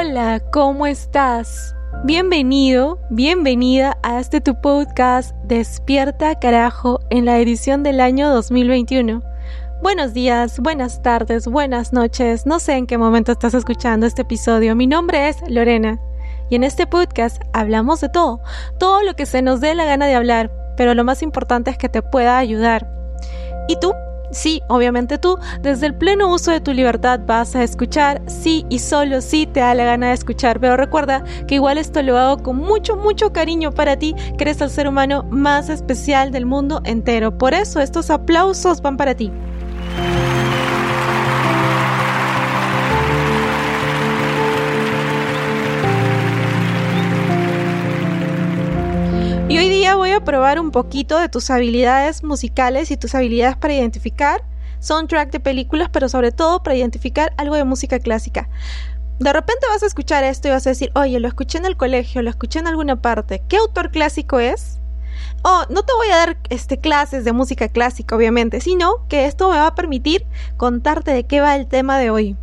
Hola, 0.00 0.40
¿cómo 0.50 0.86
estás? 0.86 1.76
Bienvenido, 2.04 2.98
bienvenida 3.10 3.98
a 4.02 4.18
este 4.18 4.40
tu 4.40 4.58
podcast 4.58 5.34
Despierta 5.44 6.38
Carajo 6.38 7.00
en 7.10 7.26
la 7.26 7.38
edición 7.38 7.82
del 7.82 8.00
año 8.00 8.30
2021. 8.30 9.22
Buenos 9.82 10.14
días, 10.14 10.58
buenas 10.58 11.02
tardes, 11.02 11.46
buenas 11.46 11.92
noches, 11.92 12.46
no 12.46 12.60
sé 12.60 12.76
en 12.76 12.86
qué 12.86 12.96
momento 12.96 13.32
estás 13.32 13.52
escuchando 13.52 14.06
este 14.06 14.22
episodio. 14.22 14.74
Mi 14.74 14.86
nombre 14.86 15.28
es 15.28 15.36
Lorena 15.50 16.00
y 16.48 16.54
en 16.54 16.64
este 16.64 16.86
podcast 16.86 17.42
hablamos 17.52 18.00
de 18.00 18.08
todo, 18.08 18.40
todo 18.78 19.02
lo 19.02 19.14
que 19.16 19.26
se 19.26 19.42
nos 19.42 19.60
dé 19.60 19.74
la 19.74 19.84
gana 19.84 20.06
de 20.06 20.14
hablar, 20.14 20.50
pero 20.78 20.94
lo 20.94 21.04
más 21.04 21.22
importante 21.22 21.70
es 21.70 21.76
que 21.76 21.90
te 21.90 22.00
pueda 22.00 22.38
ayudar. 22.38 22.90
¿Y 23.68 23.78
tú? 23.78 23.92
Sí, 24.30 24.62
obviamente 24.68 25.18
tú, 25.18 25.38
desde 25.60 25.86
el 25.86 25.94
pleno 25.94 26.32
uso 26.32 26.52
de 26.52 26.60
tu 26.60 26.72
libertad 26.72 27.20
vas 27.26 27.56
a 27.56 27.64
escuchar, 27.64 28.22
sí 28.26 28.64
y 28.68 28.78
solo 28.78 29.20
sí 29.20 29.46
te 29.46 29.60
da 29.60 29.74
la 29.74 29.84
gana 29.84 30.08
de 30.08 30.14
escuchar, 30.14 30.60
pero 30.60 30.76
recuerda 30.76 31.24
que 31.48 31.56
igual 31.56 31.78
esto 31.78 32.00
lo 32.02 32.16
hago 32.16 32.42
con 32.42 32.56
mucho, 32.56 32.96
mucho 32.96 33.32
cariño 33.32 33.72
para 33.72 33.96
ti, 33.96 34.14
que 34.38 34.44
eres 34.44 34.60
el 34.60 34.70
ser 34.70 34.86
humano 34.86 35.24
más 35.30 35.68
especial 35.68 36.30
del 36.30 36.46
mundo 36.46 36.80
entero. 36.84 37.36
Por 37.36 37.54
eso 37.54 37.80
estos 37.80 38.10
aplausos 38.10 38.80
van 38.82 38.96
para 38.96 39.14
ti. 39.14 39.32
Y 49.50 49.58
hoy 49.58 49.68
día 49.68 49.96
voy 49.96 50.12
a 50.12 50.20
probar 50.20 50.60
un 50.60 50.70
poquito 50.70 51.18
de 51.18 51.28
tus 51.28 51.50
habilidades 51.50 52.22
musicales 52.22 52.92
y 52.92 52.96
tus 52.96 53.16
habilidades 53.16 53.56
para 53.56 53.74
identificar 53.74 54.44
soundtrack 54.78 55.32
de 55.32 55.40
películas, 55.40 55.88
pero 55.90 56.08
sobre 56.08 56.30
todo 56.30 56.62
para 56.62 56.76
identificar 56.76 57.32
algo 57.36 57.56
de 57.56 57.64
música 57.64 57.98
clásica. 57.98 58.48
De 59.18 59.32
repente 59.32 59.66
vas 59.68 59.82
a 59.82 59.86
escuchar 59.86 60.22
esto 60.22 60.46
y 60.46 60.52
vas 60.52 60.68
a 60.68 60.70
decir, 60.70 60.92
oye, 60.94 61.18
lo 61.18 61.26
escuché 61.26 61.58
en 61.58 61.66
el 61.66 61.76
colegio, 61.76 62.22
lo 62.22 62.30
escuché 62.30 62.60
en 62.60 62.68
alguna 62.68 63.02
parte. 63.02 63.42
¿Qué 63.48 63.56
autor 63.56 63.90
clásico 63.90 64.38
es? 64.38 64.78
Oh, 65.42 65.64
no 65.68 65.82
te 65.82 65.94
voy 65.94 66.10
a 66.10 66.16
dar 66.16 66.36
este, 66.48 66.78
clases 66.78 67.24
de 67.24 67.32
música 67.32 67.68
clásica, 67.68 68.14
obviamente, 68.14 68.60
sino 68.60 69.04
que 69.08 69.26
esto 69.26 69.50
me 69.50 69.56
va 69.56 69.66
a 69.66 69.74
permitir 69.74 70.26
contarte 70.58 71.10
de 71.10 71.24
qué 71.24 71.40
va 71.40 71.56
el 71.56 71.66
tema 71.66 71.98
de 71.98 72.10
hoy. 72.10 72.36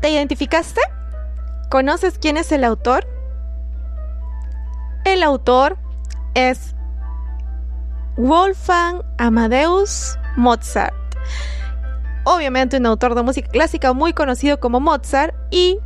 ¿Te 0.00 0.10
identificaste? 0.10 0.80
¿Conoces 1.70 2.18
quién 2.18 2.36
es 2.36 2.52
el 2.52 2.64
autor? 2.64 3.06
El 5.06 5.22
autor 5.22 5.78
es 6.34 6.74
Wolfgang 8.18 9.02
Amadeus 9.16 10.18
Mozart. 10.36 10.94
Obviamente 12.24 12.76
un 12.76 12.84
autor 12.84 13.14
de 13.14 13.22
música 13.22 13.48
clásica 13.48 13.94
muy 13.94 14.12
conocido 14.12 14.60
como 14.60 14.80
Mozart 14.80 15.34
y 15.50 15.78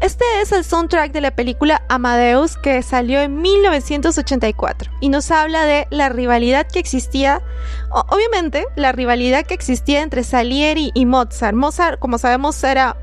este 0.00 0.24
es 0.40 0.52
el 0.52 0.64
soundtrack 0.64 1.12
de 1.12 1.20
la 1.20 1.30
película 1.32 1.82
Amadeus 1.88 2.56
que 2.56 2.82
salió 2.82 3.20
en 3.20 3.40
1984 3.40 4.90
y 5.00 5.08
nos 5.08 5.30
habla 5.30 5.64
de 5.64 5.86
la 5.90 6.08
rivalidad 6.08 6.66
que 6.66 6.78
existía, 6.78 7.42
obviamente 7.90 8.66
la 8.76 8.92
rivalidad 8.92 9.44
que 9.44 9.54
existía 9.54 10.02
entre 10.02 10.24
Salieri 10.24 10.90
y 10.94 11.06
Mozart. 11.06 11.56
Mozart, 11.56 11.98
como 11.98 12.18
sabemos, 12.18 12.62
era 12.62 12.96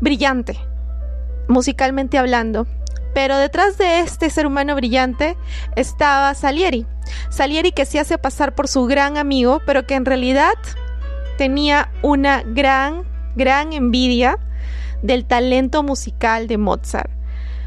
brillante, 0.00 0.58
musicalmente 1.48 2.18
hablando. 2.18 2.66
Pero 3.14 3.38
detrás 3.38 3.78
de 3.78 4.00
este 4.00 4.28
ser 4.28 4.46
humano 4.46 4.74
brillante 4.74 5.38
estaba 5.74 6.34
Salieri. 6.34 6.86
Salieri 7.30 7.72
que 7.72 7.86
se 7.86 7.98
hace 7.98 8.18
pasar 8.18 8.54
por 8.54 8.68
su 8.68 8.84
gran 8.84 9.16
amigo, 9.16 9.62
pero 9.64 9.86
que 9.86 9.94
en 9.94 10.04
realidad 10.04 10.52
tenía 11.38 11.90
una 12.02 12.42
gran, 12.42 13.04
gran 13.34 13.72
envidia 13.72 14.38
del 15.06 15.24
talento 15.24 15.82
musical 15.82 16.48
de 16.48 16.58
Mozart. 16.58 17.10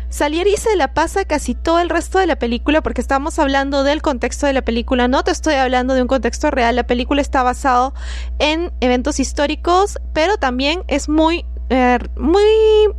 Salieri 0.10 0.58
se 0.58 0.76
la 0.76 0.96
pasa 0.96 1.24
casi 1.26 1.54
todo 1.54 1.80
el 1.80 1.90
resto 1.90 2.18
de 2.18 2.26
la 2.26 2.38
película 2.38 2.82
porque 2.82 3.00
estamos 3.00 3.38
hablando 3.38 3.84
del 3.84 4.02
contexto 4.02 4.48
de 4.48 4.54
la 4.54 4.64
película, 4.64 5.08
no 5.08 5.24
te 5.24 5.30
estoy 5.30 5.54
hablando 5.54 5.94
de 5.94 6.02
un 6.02 6.08
contexto 6.08 6.50
real, 6.50 6.76
la 6.76 6.88
película 6.88 7.22
está 7.22 7.44
basado 7.44 7.94
en 8.40 8.72
eventos 8.82 9.20
históricos, 9.20 10.00
pero 10.14 10.38
también 10.38 10.84
es 10.88 11.10
muy, 11.10 11.46
eh, 11.70 12.00
muy 12.18 12.42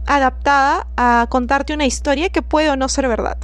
adaptada 0.06 0.86
a 0.96 1.26
contarte 1.28 1.74
una 1.74 1.84
historia 1.84 2.28
que 2.28 2.42
puede 2.42 2.70
o 2.70 2.76
no 2.76 2.88
ser 2.88 3.08
verdad. 3.08 3.38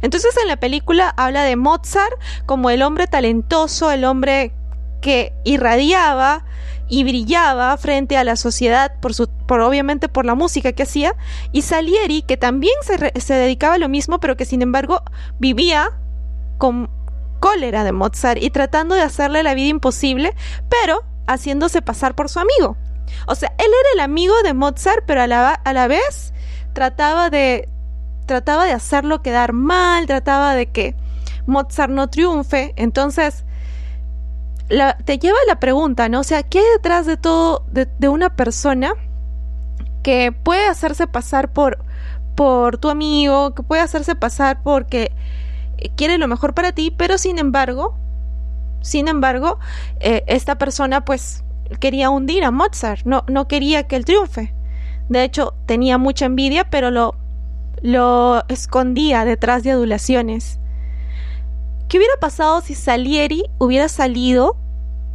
Entonces 0.00 0.36
en 0.42 0.48
la 0.48 0.56
película 0.56 1.14
habla 1.16 1.44
de 1.44 1.54
Mozart 1.54 2.14
como 2.44 2.70
el 2.70 2.82
hombre 2.82 3.06
talentoso, 3.06 3.92
el 3.92 4.04
hombre 4.04 4.52
que 5.00 5.32
irradiaba 5.44 6.44
y 6.92 7.04
brillaba 7.04 7.74
frente 7.78 8.18
a 8.18 8.22
la 8.22 8.36
sociedad 8.36 8.92
por 9.00 9.14
su 9.14 9.26
obviamente 9.48 10.10
por 10.10 10.26
la 10.26 10.34
música 10.34 10.72
que 10.72 10.82
hacía. 10.82 11.16
Y 11.50 11.62
Salieri 11.62 12.20
que 12.20 12.36
también 12.36 12.74
se, 12.82 13.18
se 13.18 13.32
dedicaba 13.32 13.76
a 13.76 13.78
lo 13.78 13.88
mismo 13.88 14.20
pero 14.20 14.36
que 14.36 14.44
sin 14.44 14.60
embargo 14.60 15.02
vivía 15.38 15.98
con 16.58 16.90
cólera 17.40 17.84
de 17.84 17.92
Mozart 17.92 18.42
y 18.42 18.50
tratando 18.50 18.94
de 18.94 19.00
hacerle 19.00 19.42
la 19.42 19.54
vida 19.54 19.68
imposible 19.68 20.34
pero 20.68 21.02
haciéndose 21.26 21.80
pasar 21.80 22.14
por 22.14 22.28
su 22.28 22.40
amigo. 22.40 22.76
O 23.26 23.36
sea 23.36 23.54
él 23.56 23.70
era 23.80 23.92
el 23.94 24.00
amigo 24.00 24.34
de 24.42 24.52
Mozart 24.52 25.04
pero 25.06 25.22
a 25.22 25.26
la, 25.26 25.54
a 25.54 25.72
la 25.72 25.88
vez 25.88 26.34
trataba 26.74 27.30
de 27.30 27.70
trataba 28.26 28.66
de 28.66 28.72
hacerlo 28.72 29.22
quedar 29.22 29.54
mal 29.54 30.04
trataba 30.04 30.54
de 30.54 30.66
que 30.66 30.94
Mozart 31.46 31.90
no 31.90 32.10
triunfe. 32.10 32.74
Entonces 32.76 33.46
te 35.04 35.18
lleva 35.18 35.36
a 35.44 35.48
la 35.48 35.60
pregunta, 35.60 36.08
¿no? 36.08 36.20
O 36.20 36.24
sea, 36.24 36.42
¿qué 36.42 36.58
hay 36.58 36.64
detrás 36.76 37.06
de 37.06 37.16
todo, 37.16 37.64
de, 37.70 38.08
una 38.08 38.34
persona 38.36 38.94
que 40.02 40.32
puede 40.32 40.66
hacerse 40.66 41.06
pasar 41.06 41.52
por, 41.52 41.84
por 42.34 42.78
tu 42.78 42.88
amigo, 42.88 43.54
que 43.54 43.62
puede 43.62 43.82
hacerse 43.82 44.14
pasar 44.14 44.62
porque 44.62 45.12
quiere 45.96 46.18
lo 46.18 46.28
mejor 46.28 46.54
para 46.54 46.72
ti, 46.72 46.90
pero 46.90 47.18
sin 47.18 47.38
embargo, 47.38 47.94
sin 48.80 49.08
embargo, 49.08 49.58
eh, 50.00 50.24
esta 50.26 50.56
persona 50.56 51.04
pues 51.04 51.44
quería 51.80 52.10
hundir 52.10 52.44
a 52.44 52.50
Mozart, 52.50 53.04
no, 53.04 53.24
no 53.28 53.48
quería 53.48 53.86
que 53.86 53.96
él 53.96 54.04
triunfe. 54.04 54.54
De 55.08 55.24
hecho, 55.24 55.54
tenía 55.66 55.98
mucha 55.98 56.26
envidia, 56.26 56.70
pero 56.70 56.90
lo, 56.90 57.14
lo 57.82 58.44
escondía 58.48 59.24
detrás 59.24 59.62
de 59.62 59.72
adulaciones. 59.72 60.58
¿Qué 61.88 61.98
hubiera 61.98 62.16
pasado 62.20 62.62
si 62.62 62.74
Salieri 62.74 63.44
hubiera 63.58 63.88
salido 63.88 64.56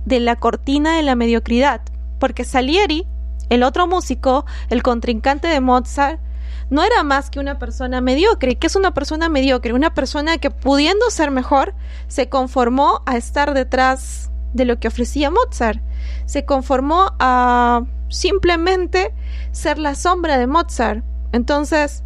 de 0.07 0.21
la 0.21 0.37
cortina 0.37 0.95
de 0.95 1.03
la 1.03 1.15
mediocridad? 1.15 1.81
Porque 2.17 2.45
Salieri, 2.45 3.05
el 3.49 3.63
otro 3.63 3.87
músico, 3.87 4.45
el 4.69 4.81
contrincante 4.81 5.49
de 5.49 5.59
Mozart, 5.59 6.21
no 6.69 6.83
era 6.83 7.03
más 7.03 7.29
que 7.29 7.39
una 7.39 7.59
persona 7.59 7.99
mediocre. 8.01 8.55
¿Qué 8.55 8.67
es 8.67 8.75
una 8.75 8.93
persona 8.93 9.29
mediocre? 9.29 9.73
Una 9.73 9.93
persona 9.93 10.37
que 10.37 10.49
pudiendo 10.49 11.09
ser 11.09 11.29
mejor, 11.29 11.73
se 12.07 12.29
conformó 12.29 13.01
a 13.05 13.17
estar 13.17 13.53
detrás 13.53 14.31
de 14.53 14.65
lo 14.65 14.79
que 14.79 14.87
ofrecía 14.87 15.29
Mozart. 15.29 15.81
Se 16.25 16.45
conformó 16.45 17.13
a 17.19 17.83
simplemente 18.09 19.13
ser 19.51 19.77
la 19.77 19.95
sombra 19.95 20.37
de 20.37 20.47
Mozart. 20.47 21.03
Entonces, 21.33 22.03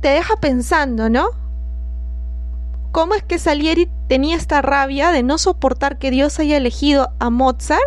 te 0.00 0.08
deja 0.08 0.36
pensando, 0.36 1.08
¿no? 1.08 1.30
¿Cómo 2.96 3.14
es 3.14 3.22
que 3.22 3.38
Salieri 3.38 3.90
tenía 4.08 4.36
esta 4.36 4.62
rabia 4.62 5.10
de 5.10 5.22
no 5.22 5.36
soportar 5.36 5.98
que 5.98 6.10
Dios 6.10 6.38
haya 6.38 6.56
elegido 6.56 7.10
a 7.18 7.28
Mozart 7.28 7.82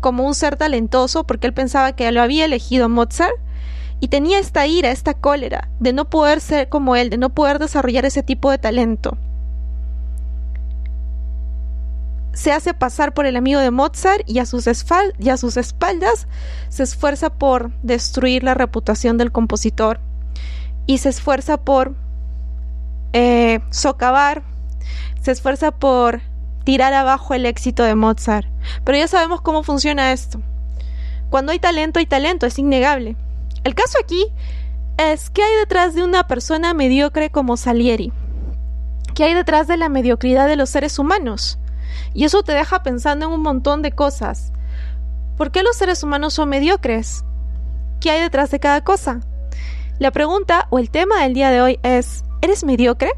como 0.00 0.26
un 0.26 0.34
ser 0.34 0.56
talentoso 0.56 1.22
porque 1.22 1.46
él 1.46 1.54
pensaba 1.54 1.92
que 1.92 2.10
lo 2.10 2.20
había 2.20 2.46
elegido 2.46 2.86
a 2.86 2.88
Mozart? 2.88 3.36
Y 4.00 4.08
tenía 4.08 4.40
esta 4.40 4.66
ira, 4.66 4.90
esta 4.90 5.14
cólera 5.14 5.68
de 5.78 5.92
no 5.92 6.10
poder 6.10 6.40
ser 6.40 6.68
como 6.68 6.96
él, 6.96 7.08
de 7.08 7.18
no 7.18 7.30
poder 7.30 7.60
desarrollar 7.60 8.04
ese 8.04 8.24
tipo 8.24 8.50
de 8.50 8.58
talento. 8.58 9.16
Se 12.32 12.50
hace 12.50 12.74
pasar 12.74 13.14
por 13.14 13.26
el 13.26 13.36
amigo 13.36 13.60
de 13.60 13.70
Mozart 13.70 14.28
y 14.28 14.40
a 14.40 14.46
sus, 14.46 14.66
y 15.20 15.28
a 15.28 15.36
sus 15.36 15.56
espaldas 15.56 16.26
se 16.68 16.82
esfuerza 16.82 17.30
por 17.30 17.70
destruir 17.84 18.42
la 18.42 18.54
reputación 18.54 19.18
del 19.18 19.30
compositor 19.30 20.00
y 20.86 20.98
se 20.98 21.10
esfuerza 21.10 21.58
por 21.58 21.94
eh, 23.12 23.60
socavar, 23.70 24.42
se 25.20 25.32
esfuerza 25.32 25.70
por 25.70 26.20
tirar 26.64 26.94
abajo 26.94 27.34
el 27.34 27.46
éxito 27.46 27.82
de 27.82 27.94
Mozart. 27.94 28.46
Pero 28.84 28.98
ya 28.98 29.08
sabemos 29.08 29.40
cómo 29.40 29.62
funciona 29.62 30.12
esto. 30.12 30.40
Cuando 31.30 31.52
hay 31.52 31.58
talento, 31.58 31.98
hay 31.98 32.06
talento, 32.06 32.46
es 32.46 32.58
innegable. 32.58 33.16
El 33.64 33.74
caso 33.74 33.98
aquí 34.02 34.26
es 34.96 35.30
qué 35.30 35.42
hay 35.42 35.56
detrás 35.56 35.94
de 35.94 36.02
una 36.02 36.26
persona 36.26 36.74
mediocre 36.74 37.30
como 37.30 37.56
Salieri. 37.56 38.12
¿Qué 39.14 39.24
hay 39.24 39.34
detrás 39.34 39.66
de 39.66 39.76
la 39.76 39.88
mediocridad 39.88 40.48
de 40.48 40.56
los 40.56 40.70
seres 40.70 40.98
humanos? 40.98 41.58
Y 42.14 42.24
eso 42.24 42.42
te 42.42 42.52
deja 42.52 42.82
pensando 42.82 43.26
en 43.26 43.32
un 43.32 43.42
montón 43.42 43.82
de 43.82 43.92
cosas. 43.92 44.52
¿Por 45.36 45.50
qué 45.50 45.62
los 45.62 45.76
seres 45.76 46.02
humanos 46.02 46.34
son 46.34 46.48
mediocres? 46.48 47.24
¿Qué 48.00 48.10
hay 48.10 48.20
detrás 48.20 48.50
de 48.50 48.60
cada 48.60 48.82
cosa? 48.82 49.20
La 49.98 50.10
pregunta 50.10 50.66
o 50.70 50.78
el 50.78 50.90
tema 50.90 51.22
del 51.22 51.34
día 51.34 51.50
de 51.50 51.60
hoy 51.60 51.78
es, 51.82 52.24
¿eres 52.42 52.64
mediocre? 52.64 53.12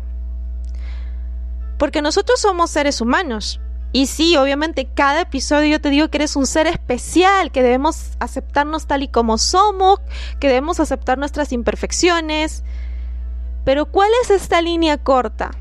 Porque 1.79 2.01
nosotros 2.01 2.41
somos 2.41 2.71
seres 2.71 3.01
humanos, 3.01 3.61
y 3.95 4.07
sí, 4.07 4.37
obviamente 4.37 4.89
cada 4.93 5.21
episodio 5.21 5.69
yo 5.69 5.81
te 5.81 5.89
digo 5.89 6.09
que 6.09 6.19
eres 6.19 6.35
un 6.35 6.49
ser 6.49 6.67
especial, 6.67 7.53
que 7.53 7.63
debemos 7.63 8.17
aceptarnos 8.19 8.89
tal 8.89 9.05
y 9.05 9.09
como 9.09 9.39
somos, 9.39 10.01
que 10.41 10.49
debemos 10.49 10.81
aceptar 10.81 11.17
nuestras 11.17 11.53
imperfecciones. 11.53 12.65
Pero 13.65 13.87
¿cuál 13.87 14.11
es 14.23 14.31
esta 14.31 14.61
línea 14.63 14.99
corta 14.99 15.53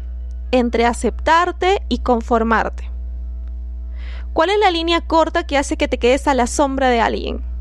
entre 0.50 0.88
aceptarte 0.88 1.84
y 1.90 2.00
conformarte? 2.00 2.90
¿Cuál 4.34 4.50
es 4.50 4.58
la 4.58 4.72
línea 4.72 5.02
corta 5.02 5.46
que 5.46 5.60
hace 5.60 5.78
que 5.78 5.88
te 5.88 6.00
quedes 6.00 6.28
a 6.28 6.34
la 6.34 6.48
sombra 6.48 6.90
de 6.90 7.02
alguien? 7.02 7.53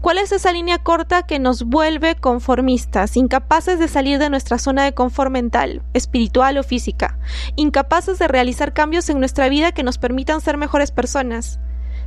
¿Cuál 0.00 0.18
es 0.18 0.32
esa 0.32 0.52
línea 0.52 0.78
corta 0.78 1.22
que 1.22 1.38
nos 1.38 1.64
vuelve 1.64 2.14
conformistas, 2.14 3.16
incapaces 3.16 3.78
de 3.78 3.88
salir 3.88 4.18
de 4.18 4.30
nuestra 4.30 4.58
zona 4.58 4.84
de 4.84 4.94
confort 4.94 5.30
mental, 5.30 5.82
espiritual 5.94 6.58
o 6.58 6.62
física, 6.62 7.18
incapaces 7.56 8.18
de 8.18 8.28
realizar 8.28 8.72
cambios 8.72 9.08
en 9.08 9.18
nuestra 9.18 9.48
vida 9.48 9.72
que 9.72 9.82
nos 9.82 9.98
permitan 9.98 10.40
ser 10.40 10.56
mejores 10.56 10.90
personas? 10.90 11.58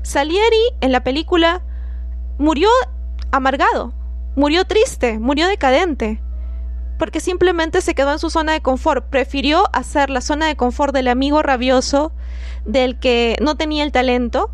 Salieri 0.02 0.62
en 0.82 0.92
la 0.92 1.04
película 1.04 1.64
murió 2.38 2.70
amargado, 3.32 3.94
murió 4.36 4.66
triste, 4.66 5.20
murió 5.20 5.48
decadente, 5.48 6.22
porque 6.98 7.20
simplemente 7.20 7.82
se 7.82 7.96
quedó 7.96 8.14
en 8.14 8.20
su 8.20 8.30
zona 8.30 8.54
de 8.54 8.62
confort, 8.62 9.10
prefirió 9.10 9.64
hacer 9.74 10.10
la 10.10 10.22
zona 10.22 10.48
de 10.48 10.56
confort 10.56 10.94
del 10.94 11.08
amigo 11.08 11.44
rabioso, 11.44 12.12
del 12.66 13.00
que 13.00 13.38
no 13.42 13.56
tenía 13.56 13.84
el 13.84 13.92
talento, 13.92 14.52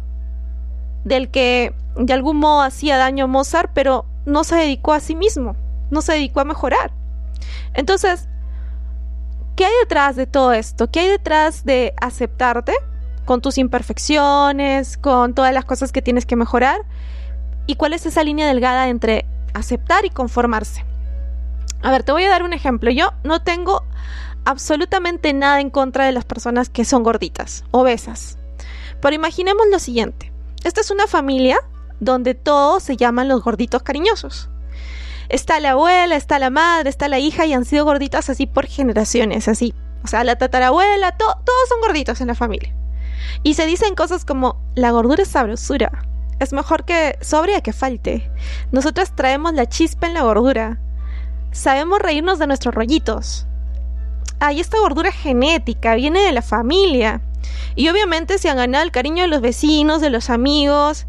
del 1.03 1.29
que 1.29 1.73
de 1.95 2.13
algún 2.13 2.37
modo 2.37 2.61
hacía 2.61 2.97
daño 2.97 3.25
a 3.25 3.27
Mozart, 3.27 3.71
pero 3.73 4.05
no 4.25 4.43
se 4.43 4.55
dedicó 4.55 4.93
a 4.93 4.99
sí 4.99 5.15
mismo, 5.15 5.55
no 5.91 6.01
se 6.01 6.13
dedicó 6.13 6.39
a 6.39 6.45
mejorar. 6.45 6.91
Entonces, 7.73 8.27
¿qué 9.55 9.65
hay 9.65 9.73
detrás 9.81 10.15
de 10.15 10.27
todo 10.27 10.53
esto? 10.53 10.89
¿Qué 10.89 11.01
hay 11.01 11.09
detrás 11.09 11.65
de 11.65 11.93
aceptarte 12.01 12.73
con 13.25 13.41
tus 13.41 13.57
imperfecciones, 13.57 14.97
con 14.97 15.33
todas 15.33 15.53
las 15.53 15.65
cosas 15.65 15.91
que 15.91 16.01
tienes 16.01 16.25
que 16.25 16.35
mejorar? 16.35 16.81
¿Y 17.67 17.75
cuál 17.75 17.93
es 17.93 18.05
esa 18.05 18.23
línea 18.23 18.47
delgada 18.47 18.89
entre 18.89 19.25
aceptar 19.53 20.05
y 20.05 20.09
conformarse? 20.09 20.83
A 21.81 21.91
ver, 21.91 22.03
te 22.03 22.11
voy 22.11 22.23
a 22.23 22.29
dar 22.29 22.43
un 22.43 22.53
ejemplo. 22.53 22.91
Yo 22.91 23.13
no 23.23 23.41
tengo 23.41 23.83
absolutamente 24.45 25.33
nada 25.33 25.61
en 25.61 25.69
contra 25.69 26.05
de 26.05 26.11
las 26.11 26.25
personas 26.25 26.69
que 26.69 26.85
son 26.85 27.03
gorditas, 27.03 27.63
obesas. 27.71 28.37
Pero 29.01 29.15
imaginemos 29.15 29.65
lo 29.71 29.79
siguiente. 29.79 30.32
Esta 30.63 30.81
es 30.81 30.91
una 30.91 31.07
familia 31.07 31.57
donde 31.99 32.35
todos 32.35 32.83
se 32.83 32.97
llaman 32.97 33.27
los 33.27 33.43
gorditos 33.43 33.83
cariñosos. 33.83 34.49
Está 35.29 35.59
la 35.59 35.71
abuela, 35.71 36.15
está 36.15 36.39
la 36.39 36.49
madre, 36.49 36.89
está 36.89 37.07
la 37.07 37.19
hija 37.19 37.45
y 37.45 37.53
han 37.53 37.65
sido 37.65 37.85
gorditas 37.85 38.29
así 38.29 38.45
por 38.45 38.65
generaciones, 38.65 39.47
así. 39.47 39.73
O 40.03 40.07
sea, 40.07 40.23
la 40.23 40.37
tatarabuela, 40.37 41.17
todos 41.17 41.69
son 41.69 41.81
gorditos 41.81 42.21
en 42.21 42.27
la 42.27 42.35
familia. 42.35 42.73
Y 43.41 43.53
se 43.53 43.65
dicen 43.65 43.95
cosas 43.95 44.25
como, 44.25 44.61
la 44.75 44.91
gordura 44.91 45.23
es 45.23 45.29
sabrosura. 45.29 46.05
Es 46.39 46.51
mejor 46.51 46.83
que 46.85 47.17
sobre 47.21 47.55
a 47.55 47.61
que 47.61 47.73
falte. 47.73 48.29
Nosotras 48.71 49.15
traemos 49.15 49.53
la 49.53 49.67
chispa 49.67 50.07
en 50.07 50.13
la 50.13 50.23
gordura. 50.23 50.79
Sabemos 51.51 51.99
reírnos 51.99 52.39
de 52.39 52.47
nuestros 52.47 52.75
rollitos. 52.75 53.47
Hay 54.39 54.59
esta 54.59 54.79
gordura 54.79 55.11
genética, 55.11 55.95
viene 55.95 56.21
de 56.21 56.31
la 56.33 56.41
familia. 56.41 57.21
Y 57.75 57.89
obviamente 57.89 58.37
se 58.37 58.49
han 58.49 58.57
ganado 58.57 58.83
el 58.83 58.91
cariño 58.91 59.23
de 59.23 59.29
los 59.29 59.41
vecinos, 59.41 60.01
de 60.01 60.09
los 60.09 60.29
amigos, 60.29 61.05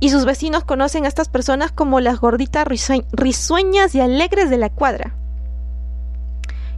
y 0.00 0.10
sus 0.10 0.24
vecinos 0.24 0.64
conocen 0.64 1.04
a 1.04 1.08
estas 1.08 1.28
personas 1.28 1.70
como 1.70 2.00
las 2.00 2.18
gorditas 2.18 2.66
risueñas 3.12 3.94
y 3.94 4.00
alegres 4.00 4.50
de 4.50 4.58
la 4.58 4.68
cuadra. 4.68 5.14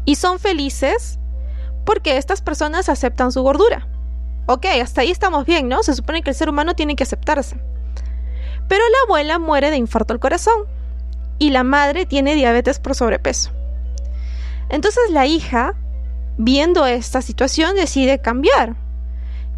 Y 0.04 0.16
son 0.16 0.38
felices 0.38 1.18
porque 1.84 2.18
estas 2.18 2.42
personas 2.42 2.88
aceptan 2.88 3.32
su 3.32 3.42
gordura. 3.42 3.88
Ok, 4.46 4.66
hasta 4.82 5.00
ahí 5.00 5.10
estamos 5.10 5.46
bien, 5.46 5.68
¿no? 5.68 5.82
Se 5.82 5.94
supone 5.94 6.22
que 6.22 6.30
el 6.30 6.36
ser 6.36 6.50
humano 6.50 6.74
tiene 6.74 6.96
que 6.96 7.04
aceptarse. 7.04 7.56
Pero 8.68 8.82
la 8.82 8.98
abuela 9.06 9.38
muere 9.38 9.70
de 9.70 9.76
infarto 9.76 10.12
al 10.12 10.20
corazón 10.20 10.64
y 11.38 11.50
la 11.50 11.64
madre 11.64 12.06
tiene 12.06 12.34
diabetes 12.34 12.78
por 12.78 12.94
sobrepeso. 12.94 13.50
Entonces 14.68 15.10
la 15.10 15.26
hija, 15.26 15.74
viendo 16.36 16.86
esta 16.86 17.22
situación, 17.22 17.76
decide 17.76 18.20
cambiar 18.20 18.76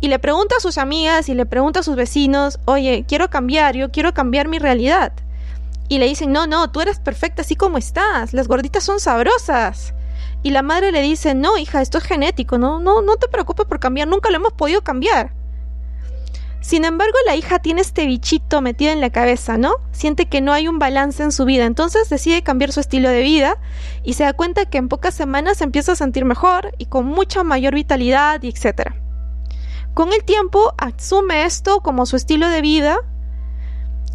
y 0.01 0.09
le 0.09 0.19
pregunta 0.19 0.57
a 0.57 0.61
sus 0.61 0.79
amigas 0.79 1.29
y 1.29 1.35
le 1.35 1.47
pregunta 1.47 1.81
a 1.81 1.83
sus 1.83 1.97
vecinos, 1.97 2.59
oye, 2.67 3.05
quiero 3.09 3.31
cambiar, 3.31 3.77
yo 3.77 3.91
quiero 3.91 4.13
cambiar 4.13 4.49
mi 4.49 4.59
realidad. 4.59 5.13
Y 5.89 5.99
le 5.99 6.07
dicen, 6.07 6.33
no, 6.33 6.47
no, 6.47 6.71
tú 6.71 6.81
eres 6.81 6.99
perfecta 6.99 7.43
así 7.43 7.57
como 7.57 7.79
estás, 7.79 8.33
las 8.33 8.49
gorditas 8.49 8.85
son 8.85 9.01
sabrosas. 9.01 9.95
Y 10.43 10.51
la 10.51 10.63
madre 10.63 10.93
le 10.93 11.01
dice, 11.01 11.35
no, 11.35 11.57
hija, 11.57 11.81
esto 11.81 11.99
es 11.99 12.05
genético, 12.05 12.59
no, 12.59 12.79
no, 12.79 13.01
no 13.03 13.17
te 13.17 13.29
preocupes 13.29 13.67
por 13.67 13.81
cambiar, 13.81 14.09
nunca 14.09 14.31
lo 14.31 14.37
hemos 14.37 14.53
podido 14.53 14.83
cambiar. 14.83 15.33
Sin 16.61 16.85
embargo, 16.85 17.17
la 17.27 17.37
hija 17.37 17.61
tiene 17.61 17.81
este 17.81 18.07
bichito 18.07 18.61
metido 18.61 18.93
en 18.93 19.01
la 19.01 19.11
cabeza, 19.11 19.57
¿no? 19.57 19.75
Siente 19.93 20.27
que 20.27 20.41
no 20.41 20.53
hay 20.53 20.67
un 20.69 20.79
balance 20.79 21.23
en 21.23 21.31
su 21.31 21.45
vida, 21.45 21.65
entonces 21.65 22.09
decide 22.09 22.43
cambiar 22.43 22.73
su 22.73 22.81
estilo 22.81 23.09
de 23.09 23.23
vida 23.23 23.59
y 24.03 24.15
se 24.15 24.25
da 24.25 24.33
cuenta 24.33 24.67
que 24.67 24.79
en 24.79 24.89
pocas 24.89 25.15
semanas 25.15 25.59
se 25.59 25.65
empieza 25.65 25.93
a 25.93 25.97
sentir 25.97 26.25
mejor 26.25 26.73
y 26.79 26.87
con 26.87 27.07
mucha 27.07 27.45
mayor 27.45 27.75
vitalidad 27.75 28.43
y 28.43 28.49
etcétera. 28.49 28.97
Con 29.95 30.13
el 30.13 30.25
tiempo 30.25 30.75
asume 30.77 31.45
esto 31.45 31.81
como 31.81 32.05
su 32.05 32.17
estilo 32.17 32.49
de 32.49 32.61
vida 32.61 32.99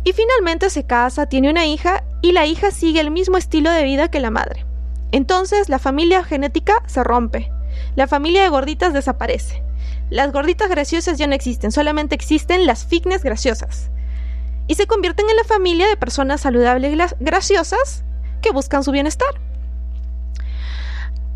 y 0.03 0.13
finalmente 0.13 0.69
se 0.69 0.85
casa, 0.85 1.27
tiene 1.27 1.49
una 1.49 1.65
hija 1.65 2.03
y 2.21 2.33
la 2.33 2.45
hija 2.45 2.71
sigue 2.71 2.99
el 2.99 3.11
mismo 3.11 3.37
estilo 3.37 3.71
de 3.71 3.83
vida 3.83 4.11
que 4.11 4.19
la 4.19 4.29
madre. 4.29 4.65
Entonces 5.11 5.69
la 5.69 5.79
familia 5.79 6.23
genética 6.23 6.83
se 6.85 7.03
rompe, 7.03 7.51
la 7.95 8.07
familia 8.07 8.43
de 8.43 8.49
gorditas 8.49 8.93
desaparece. 8.93 9.63
Las 10.11 10.31
gorditas 10.31 10.69
graciosas 10.69 11.17
ya 11.17 11.25
no 11.25 11.33
existen, 11.33 11.71
solamente 11.71 12.13
existen 12.13 12.67
las 12.67 12.85
fitness 12.85 13.23
graciosas. 13.23 13.89
Y 14.67 14.75
se 14.75 14.85
convierten 14.85 15.27
en 15.27 15.35
la 15.35 15.43
familia 15.43 15.87
de 15.87 15.97
personas 15.97 16.41
saludables 16.41 16.93
y 16.93 17.23
graciosas 17.23 18.03
que 18.43 18.51
buscan 18.51 18.83
su 18.83 18.91
bienestar. 18.91 19.33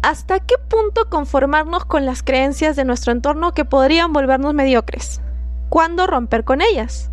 ¿hasta 0.06 0.40
qué 0.40 0.54
punto 0.70 1.10
conformarnos 1.10 1.84
con 1.86 2.06
las 2.06 2.22
creencias 2.22 2.76
de 2.76 2.86
nuestro 2.86 3.12
entorno 3.12 3.56
que 3.56 3.66
podrían 3.66 4.14
volvernos 4.14 4.54
mediocres? 4.54 5.20
¿Cuándo 5.70 6.06
romper 6.06 6.44
con 6.44 6.62
ellas? 6.62 7.10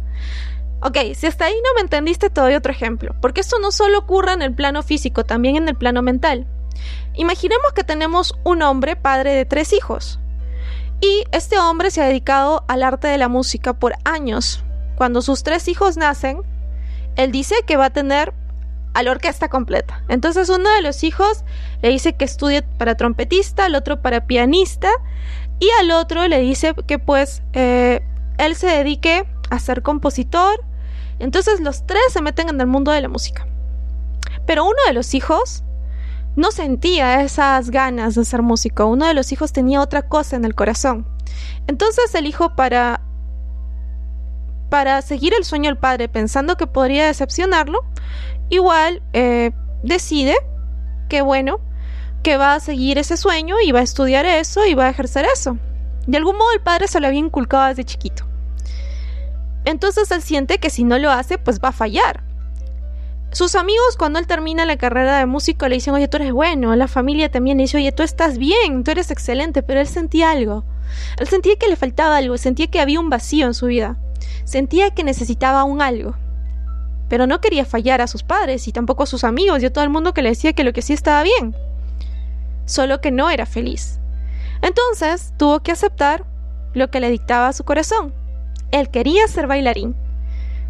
Ok, 0.82 0.98
si 1.14 1.26
hasta 1.26 1.46
ahí 1.46 1.54
no 1.54 1.74
me 1.74 1.80
entendiste, 1.80 2.28
te 2.28 2.42
doy 2.42 2.54
otro 2.54 2.70
ejemplo, 2.70 3.14
porque 3.22 3.40
esto 3.40 3.58
no 3.60 3.72
solo 3.72 4.00
ocurre 4.00 4.34
en 4.34 4.42
el 4.42 4.54
plano 4.54 4.82
físico, 4.82 5.24
también 5.24 5.56
en 5.56 5.70
el 5.70 5.74
plano 5.74 6.02
mental. 6.02 6.46
Imaginemos 7.14 7.72
que 7.74 7.82
tenemos 7.82 8.34
un 8.44 8.60
hombre 8.60 8.94
padre 8.94 9.32
de 9.32 9.46
tres 9.46 9.72
hijos, 9.72 10.20
y 11.02 11.24
este 11.32 11.58
hombre 11.58 11.90
se 11.90 12.00
ha 12.00 12.06
dedicado 12.06 12.64
al 12.68 12.84
arte 12.84 13.08
de 13.08 13.18
la 13.18 13.28
música 13.28 13.74
por 13.74 13.94
años. 14.04 14.64
Cuando 14.94 15.20
sus 15.20 15.42
tres 15.42 15.66
hijos 15.66 15.96
nacen, 15.96 16.42
él 17.16 17.32
dice 17.32 17.56
que 17.66 17.76
va 17.76 17.86
a 17.86 17.92
tener 17.92 18.32
a 18.94 19.02
la 19.02 19.10
orquesta 19.10 19.48
completa. 19.48 20.02
Entonces 20.08 20.48
uno 20.48 20.70
de 20.70 20.80
los 20.80 21.02
hijos 21.02 21.44
le 21.82 21.88
dice 21.88 22.12
que 22.12 22.24
estudie 22.24 22.62
para 22.62 22.94
trompetista, 22.94 23.64
al 23.64 23.74
otro 23.74 24.00
para 24.00 24.26
pianista 24.26 24.90
y 25.58 25.68
al 25.80 25.90
otro 25.90 26.28
le 26.28 26.38
dice 26.38 26.74
que 26.86 27.00
pues 27.00 27.42
eh, 27.52 28.00
él 28.38 28.54
se 28.54 28.68
dedique 28.68 29.26
a 29.50 29.58
ser 29.58 29.82
compositor. 29.82 30.64
Entonces 31.18 31.58
los 31.60 31.84
tres 31.84 32.02
se 32.10 32.22
meten 32.22 32.48
en 32.48 32.60
el 32.60 32.68
mundo 32.68 32.92
de 32.92 33.00
la 33.00 33.08
música. 33.08 33.46
Pero 34.46 34.64
uno 34.64 34.78
de 34.86 34.92
los 34.92 35.14
hijos 35.14 35.64
no 36.36 36.50
sentía 36.50 37.22
esas 37.22 37.70
ganas 37.70 38.14
de 38.14 38.24
ser 38.24 38.42
músico. 38.42 38.86
Uno 38.86 39.06
de 39.06 39.14
los 39.14 39.32
hijos 39.32 39.52
tenía 39.52 39.80
otra 39.80 40.02
cosa 40.02 40.36
en 40.36 40.44
el 40.44 40.54
corazón. 40.54 41.06
Entonces 41.66 42.14
el 42.14 42.26
hijo 42.26 42.54
para 42.56 43.00
para 44.70 45.02
seguir 45.02 45.34
el 45.36 45.44
sueño 45.44 45.68
del 45.68 45.76
padre 45.76 46.08
pensando 46.08 46.56
que 46.56 46.66
podría 46.66 47.06
decepcionarlo, 47.06 47.84
igual 48.48 49.02
eh, 49.12 49.52
decide 49.82 50.34
que 51.10 51.20
bueno, 51.20 51.60
que 52.22 52.38
va 52.38 52.54
a 52.54 52.60
seguir 52.60 52.96
ese 52.96 53.18
sueño 53.18 53.56
y 53.62 53.72
va 53.72 53.80
a 53.80 53.82
estudiar 53.82 54.24
eso 54.24 54.64
y 54.64 54.72
va 54.72 54.86
a 54.86 54.90
ejercer 54.90 55.26
eso. 55.26 55.58
De 56.06 56.16
algún 56.16 56.38
modo 56.38 56.52
el 56.52 56.62
padre 56.62 56.88
se 56.88 57.00
lo 57.00 57.06
había 57.06 57.18
inculcado 57.18 57.68
desde 57.68 57.84
chiquito. 57.84 58.24
Entonces 59.66 60.10
él 60.10 60.22
siente 60.22 60.58
que 60.58 60.70
si 60.70 60.84
no 60.84 60.98
lo 60.98 61.10
hace, 61.10 61.36
pues 61.36 61.60
va 61.60 61.68
a 61.68 61.72
fallar. 61.72 62.24
Sus 63.32 63.54
amigos 63.54 63.96
cuando 63.96 64.18
él 64.18 64.26
termina 64.26 64.66
la 64.66 64.76
carrera 64.76 65.18
de 65.18 65.24
músico 65.24 65.66
le 65.66 65.76
dicen, 65.76 65.94
oye, 65.94 66.06
tú 66.06 66.18
eres 66.18 66.32
bueno, 66.32 66.76
la 66.76 66.86
familia 66.86 67.30
también 67.30 67.56
le 67.56 67.62
dice, 67.62 67.78
oye, 67.78 67.90
tú 67.90 68.02
estás 68.02 68.36
bien, 68.36 68.84
tú 68.84 68.90
eres 68.90 69.10
excelente, 69.10 69.62
pero 69.62 69.80
él 69.80 69.86
sentía 69.86 70.30
algo. 70.30 70.64
Él 71.16 71.26
sentía 71.26 71.56
que 71.56 71.68
le 71.68 71.76
faltaba 71.76 72.18
algo, 72.18 72.36
sentía 72.36 72.66
que 72.66 72.78
había 72.78 73.00
un 73.00 73.08
vacío 73.08 73.46
en 73.46 73.54
su 73.54 73.66
vida, 73.66 73.96
sentía 74.44 74.90
que 74.90 75.02
necesitaba 75.02 75.64
un 75.64 75.80
algo. 75.80 76.14
Pero 77.08 77.26
no 77.26 77.40
quería 77.40 77.64
fallar 77.64 78.02
a 78.02 78.06
sus 78.06 78.22
padres 78.22 78.68
y 78.68 78.72
tampoco 78.72 79.04
a 79.04 79.06
sus 79.06 79.24
amigos 79.24 79.62
y 79.62 79.66
a 79.66 79.72
todo 79.72 79.84
el 79.84 79.90
mundo 79.90 80.12
que 80.12 80.20
le 80.20 80.28
decía 80.28 80.52
que 80.52 80.64
lo 80.64 80.74
que 80.74 80.82
sí 80.82 80.92
estaba 80.92 81.22
bien. 81.22 81.56
Solo 82.66 83.00
que 83.00 83.10
no 83.10 83.30
era 83.30 83.46
feliz. 83.46 83.98
Entonces 84.60 85.32
tuvo 85.38 85.60
que 85.60 85.72
aceptar 85.72 86.26
lo 86.74 86.90
que 86.90 87.00
le 87.00 87.08
dictaba 87.08 87.54
su 87.54 87.64
corazón. 87.64 88.12
Él 88.72 88.90
quería 88.90 89.26
ser 89.26 89.46
bailarín. 89.46 89.96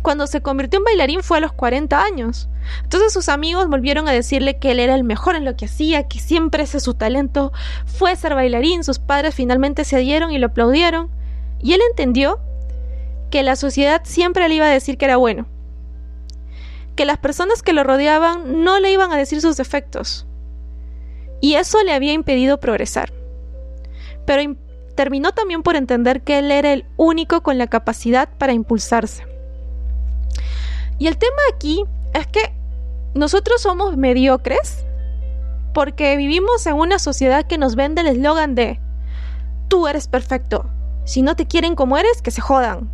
Cuando 0.02 0.26
se 0.26 0.42
convirtió 0.42 0.78
en 0.78 0.84
bailarín 0.84 1.22
fue 1.22 1.38
a 1.38 1.40
los 1.40 1.52
40 1.52 2.02
años. 2.02 2.48
Entonces 2.82 3.12
sus 3.12 3.28
amigos 3.28 3.68
volvieron 3.68 4.08
a 4.08 4.12
decirle 4.12 4.58
que 4.58 4.72
él 4.72 4.80
era 4.80 4.96
el 4.96 5.04
mejor 5.04 5.36
en 5.36 5.44
lo 5.44 5.56
que 5.56 5.66
hacía, 5.66 6.08
que 6.08 6.18
siempre 6.18 6.64
ese 6.64 6.80
su 6.80 6.94
talento 6.94 7.52
fue 7.86 8.16
ser 8.16 8.34
bailarín. 8.34 8.82
Sus 8.82 8.98
padres 8.98 9.34
finalmente 9.34 9.84
se 9.84 9.98
dieron 9.98 10.32
y 10.32 10.38
lo 10.38 10.48
aplaudieron. 10.48 11.08
Y 11.60 11.74
él 11.74 11.80
entendió 11.90 12.40
que 13.30 13.44
la 13.44 13.54
sociedad 13.54 14.02
siempre 14.04 14.48
le 14.48 14.56
iba 14.56 14.66
a 14.66 14.70
decir 14.70 14.98
que 14.98 15.04
era 15.04 15.16
bueno. 15.16 15.46
Que 16.96 17.04
las 17.04 17.18
personas 17.18 17.62
que 17.62 17.72
lo 17.72 17.84
rodeaban 17.84 18.64
no 18.64 18.80
le 18.80 18.90
iban 18.90 19.12
a 19.12 19.16
decir 19.16 19.40
sus 19.40 19.56
defectos. 19.56 20.26
Y 21.40 21.54
eso 21.54 21.82
le 21.84 21.92
había 21.92 22.12
impedido 22.12 22.58
progresar. 22.58 23.12
Pero 24.26 24.56
terminó 24.96 25.32
también 25.32 25.62
por 25.62 25.76
entender 25.76 26.22
que 26.22 26.38
él 26.38 26.50
era 26.50 26.72
el 26.72 26.84
único 26.96 27.42
con 27.42 27.56
la 27.56 27.68
capacidad 27.68 28.28
para 28.36 28.52
impulsarse. 28.52 29.31
Y 30.98 31.06
el 31.06 31.18
tema 31.18 31.40
aquí 31.54 31.84
es 32.14 32.26
que 32.26 32.54
nosotros 33.14 33.60
somos 33.60 33.96
mediocres 33.96 34.84
porque 35.74 36.16
vivimos 36.16 36.66
en 36.66 36.74
una 36.74 36.98
sociedad 36.98 37.46
que 37.46 37.58
nos 37.58 37.74
vende 37.74 38.02
el 38.02 38.08
eslogan 38.08 38.54
de 38.54 38.78
tú 39.68 39.88
eres 39.88 40.06
perfecto. 40.06 40.66
Si 41.04 41.22
no 41.22 41.34
te 41.34 41.46
quieren 41.46 41.74
como 41.74 41.96
eres, 41.96 42.20
que 42.20 42.30
se 42.30 42.42
jodan. 42.42 42.90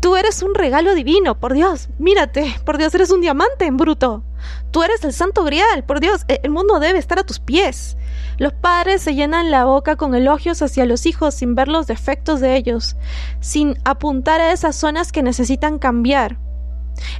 Tú 0.00 0.14
eres 0.14 0.42
un 0.42 0.54
regalo 0.54 0.94
divino, 0.94 1.40
por 1.40 1.54
Dios, 1.54 1.88
mírate, 1.98 2.54
por 2.66 2.76
Dios, 2.76 2.94
eres 2.94 3.10
un 3.10 3.22
diamante 3.22 3.64
en 3.64 3.78
bruto. 3.78 4.22
Tú 4.70 4.82
eres 4.82 5.02
el 5.04 5.14
santo 5.14 5.42
grial, 5.42 5.84
por 5.84 6.00
Dios, 6.00 6.26
e-, 6.28 6.40
el 6.42 6.50
mundo 6.50 6.80
debe 6.80 6.98
estar 6.98 7.18
a 7.18 7.24
tus 7.24 7.40
pies. 7.40 7.96
Los 8.36 8.52
padres 8.52 9.00
se 9.00 9.14
llenan 9.14 9.50
la 9.50 9.64
boca 9.64 9.96
con 9.96 10.14
elogios 10.14 10.60
hacia 10.60 10.84
los 10.84 11.06
hijos 11.06 11.34
sin 11.34 11.54
ver 11.54 11.68
los 11.68 11.86
defectos 11.86 12.40
de 12.40 12.56
ellos, 12.56 12.96
sin 13.40 13.78
apuntar 13.84 14.42
a 14.42 14.52
esas 14.52 14.76
zonas 14.76 15.12
que 15.12 15.22
necesitan 15.22 15.78
cambiar. 15.78 16.36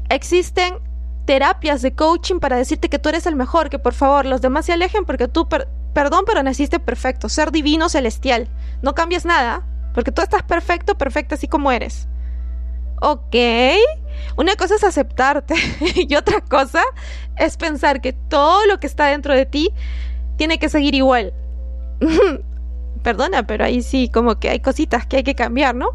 Existen 0.09 0.78
terapias 1.26 1.83
de 1.83 1.95
coaching 1.95 2.38
para 2.38 2.56
decirte 2.56 2.88
que 2.88 2.99
tú 2.99 3.09
eres 3.09 3.26
el 3.26 3.37
mejor, 3.37 3.68
que 3.68 3.78
por 3.78 3.95
favor 3.95 4.25
los 4.26 4.40
demás 4.40 4.66
se 4.66 4.73
alejen 4.73 5.04
porque 5.04 5.28
tú, 5.28 5.49
perdón, 5.49 6.25
pero 6.26 6.42
naciste 6.42 6.80
perfecto, 6.80 7.28
ser 7.28 7.50
divino, 7.50 7.88
celestial. 7.88 8.49
No 8.80 8.95
cambies 8.95 9.25
nada, 9.25 9.64
porque 9.92 10.12
tú 10.12 10.23
estás 10.23 10.42
perfecto, 10.45 10.97
perfecta 10.97 11.35
así 11.35 11.49
como 11.49 11.73
eres. 11.73 12.09
Ok, 13.02 13.37
una 14.37 14.56
cosa 14.56 14.76
es 14.76 14.85
aceptarte 14.85 15.54
y 15.97 16.14
otra 16.14 16.40
cosa 16.40 16.83
es 17.37 17.56
pensar 17.56 18.00
que 18.00 18.12
todo 18.12 18.64
lo 18.66 18.80
que 18.80 18.87
está 18.87 19.06
dentro 19.06 19.35
de 19.35 19.45
ti 19.45 19.71
tiene 20.37 20.59
que 20.59 20.68
seguir 20.68 20.95
igual. 20.95 21.35
Perdona, 23.02 23.47
pero 23.47 23.64
ahí 23.64 23.83
sí 23.83 24.09
como 24.09 24.38
que 24.38 24.49
hay 24.49 24.61
cositas 24.61 25.06
que 25.06 25.18
hay 25.18 25.23
que 25.23 25.35
cambiar, 25.35 25.75
¿no? 25.75 25.90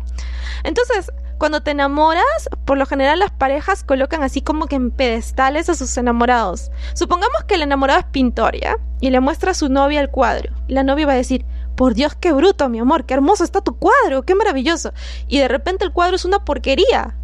Entonces, 0.64 1.12
cuando 1.42 1.64
te 1.64 1.72
enamoras, 1.72 2.50
por 2.66 2.78
lo 2.78 2.86
general 2.86 3.18
las 3.18 3.32
parejas 3.32 3.84
colocan 3.84 4.22
así 4.22 4.44
como 4.44 4.68
que 4.68 4.76
en 4.76 4.92
pedestales 4.92 5.70
a 5.70 5.74
sus 5.74 5.98
enamorados. 5.98 6.70
Supongamos 6.94 7.46
que 7.48 7.56
el 7.56 7.64
enamorado 7.64 8.00
es 8.00 8.06
pintor, 8.06 8.56
¿ya? 8.56 8.78
Y 9.00 9.10
le 9.10 9.20
muestra 9.22 9.50
a 9.50 9.56
su 9.56 9.68
novia 9.68 10.02
el 10.02 10.12
cuadro. 10.12 10.54
La 10.68 10.84
novia 10.84 11.08
va 11.08 11.14
a 11.14 11.16
decir, 11.16 11.44
por 11.76 11.96
Dios, 11.96 12.14
qué 12.14 12.32
bruto, 12.32 12.70
mi 12.70 12.78
amor, 12.78 13.08
qué 13.08 13.16
hermoso 13.16 13.44
está 13.44 13.62
tu 13.62 13.76
cuadro, 13.76 14.22
qué 14.22 14.36
maravilloso. 14.36 14.94
Y 15.28 15.40
de 15.40 15.48
repente 15.48 15.84
el 15.84 15.92
cuadro 15.92 16.16
es 16.16 16.26
una 16.26 16.46
porquería. 16.46 17.16